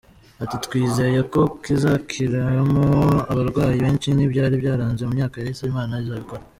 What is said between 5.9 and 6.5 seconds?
izabikora.